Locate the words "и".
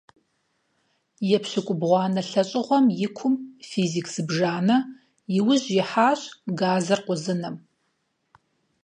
3.05-3.07, 5.37-5.39